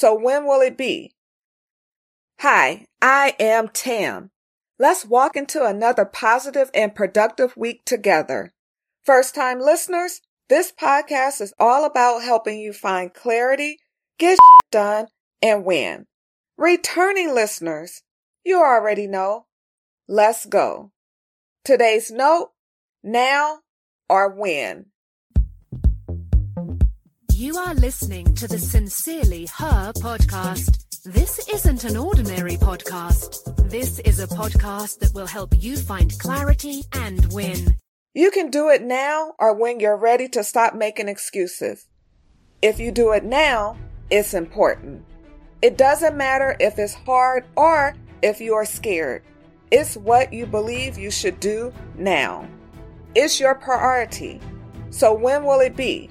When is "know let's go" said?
19.06-20.92